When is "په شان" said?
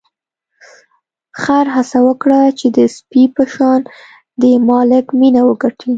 3.35-3.79